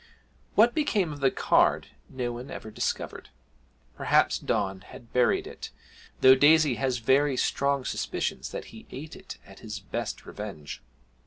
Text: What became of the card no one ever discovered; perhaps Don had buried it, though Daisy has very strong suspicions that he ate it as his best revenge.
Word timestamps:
What 0.55 0.73
became 0.73 1.11
of 1.13 1.19
the 1.19 1.29
card 1.29 1.89
no 2.09 2.31
one 2.31 2.49
ever 2.49 2.71
discovered; 2.71 3.29
perhaps 3.95 4.39
Don 4.39 4.79
had 4.81 5.13
buried 5.13 5.45
it, 5.45 5.69
though 6.21 6.33
Daisy 6.33 6.73
has 6.73 6.97
very 6.97 7.37
strong 7.37 7.85
suspicions 7.85 8.49
that 8.49 8.65
he 8.73 8.87
ate 8.89 9.15
it 9.15 9.37
as 9.45 9.59
his 9.59 9.79
best 9.79 10.25
revenge. 10.25 10.81